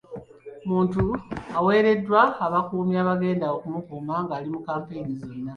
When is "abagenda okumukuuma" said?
3.03-4.15